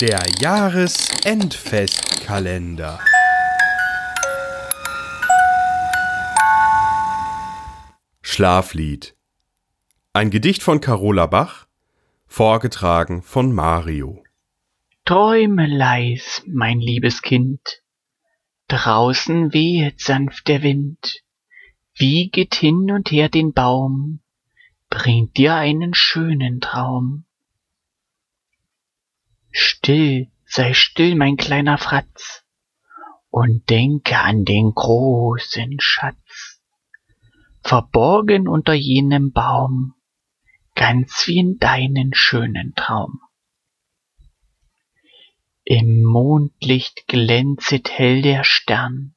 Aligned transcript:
Der 0.00 0.22
Jahresendfestkalender. 0.40 3.00
Schlaflied. 8.22 9.16
Ein 10.12 10.30
Gedicht 10.30 10.62
von 10.62 10.80
Carola 10.80 11.26
Bach, 11.26 11.66
vorgetragen 12.28 13.22
von 13.22 13.52
Mario. 13.52 14.22
Träume 15.04 15.66
leis, 15.66 16.44
mein 16.46 16.78
liebes 16.78 17.20
Kind. 17.20 17.82
Draußen 18.68 19.52
wehet 19.52 20.00
sanft 20.00 20.46
der 20.46 20.62
Wind, 20.62 21.24
wieget 21.96 22.54
hin 22.54 22.92
und 22.92 23.10
her 23.10 23.28
den 23.28 23.52
Baum, 23.52 24.20
bringt 24.90 25.36
dir 25.36 25.56
einen 25.56 25.92
schönen 25.92 26.60
Traum. 26.60 27.24
Still, 29.88 30.30
sei 30.44 30.74
still, 30.74 31.14
mein 31.14 31.38
kleiner 31.38 31.78
Fratz, 31.78 32.44
und 33.30 33.70
denke 33.70 34.18
an 34.18 34.44
den 34.44 34.74
großen 34.74 35.78
Schatz, 35.80 36.60
verborgen 37.62 38.48
unter 38.48 38.74
jenem 38.74 39.32
Baum, 39.32 39.94
ganz 40.74 41.26
wie 41.26 41.38
in 41.38 41.58
deinen 41.58 42.12
schönen 42.12 42.74
Traum. 42.74 43.22
Im 45.64 46.02
Mondlicht 46.02 47.06
glänzet 47.06 47.88
hell 47.88 48.20
der 48.20 48.44
Stern, 48.44 49.14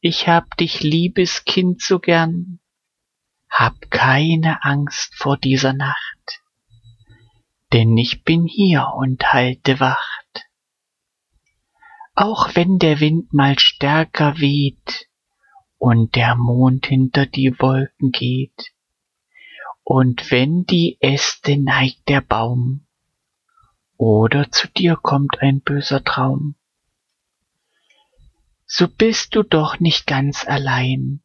ich 0.00 0.28
hab 0.28 0.56
dich, 0.56 0.82
liebes 0.82 1.44
Kind, 1.44 1.82
so 1.82 1.98
gern, 1.98 2.58
hab 3.50 3.90
keine 3.90 4.64
Angst 4.64 5.14
vor 5.14 5.36
dieser 5.36 5.74
Nacht, 5.74 6.41
denn 7.72 7.96
ich 7.96 8.24
bin 8.24 8.46
hier 8.46 8.92
und 8.96 9.32
halte 9.32 9.80
Wacht. 9.80 10.46
Auch 12.14 12.54
wenn 12.54 12.78
der 12.78 13.00
Wind 13.00 13.32
mal 13.32 13.58
stärker 13.58 14.38
weht 14.38 15.08
und 15.78 16.14
der 16.14 16.34
Mond 16.34 16.86
hinter 16.86 17.26
die 17.26 17.58
Wolken 17.58 18.10
geht, 18.10 18.72
und 19.84 20.30
wenn 20.30 20.64
die 20.64 20.98
Äste 21.00 21.56
neigt 21.56 22.08
der 22.08 22.20
Baum, 22.20 22.86
oder 23.96 24.50
zu 24.50 24.68
dir 24.68 24.96
kommt 24.96 25.40
ein 25.40 25.60
böser 25.60 26.04
Traum, 26.04 26.54
so 28.66 28.88
bist 28.88 29.34
du 29.34 29.42
doch 29.42 29.80
nicht 29.80 30.06
ganz 30.06 30.46
allein, 30.46 31.22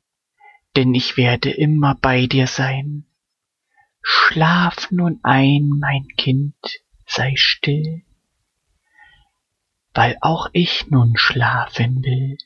denn 0.75 0.93
ich 0.93 1.17
werde 1.17 1.49
immer 1.49 1.95
bei 1.95 2.27
dir 2.27 2.47
sein. 2.47 3.05
Schlaf 4.01 4.91
nun 4.91 5.19
ein, 5.23 5.69
mein 5.79 6.07
Kind, 6.17 6.55
sei 7.05 7.33
still, 7.35 8.03
weil 9.93 10.17
auch 10.21 10.49
ich 10.53 10.87
nun 10.87 11.17
schlafen 11.17 12.03
will. 12.03 12.37